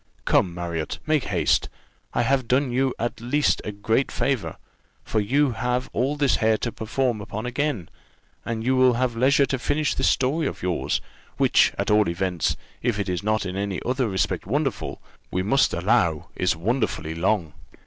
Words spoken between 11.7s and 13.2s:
at all events, if it